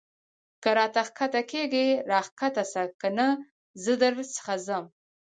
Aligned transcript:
که 0.63 0.69
را 0.77 0.85
کښته 0.95 1.41
کېږې 1.51 1.87
را 2.09 2.19
کښته 2.39 2.63
سه 2.71 2.81
کنې 3.01 3.29
زه 3.83 3.93
در 4.01 4.13
څخه 4.35 4.53
ځم. 4.65 4.85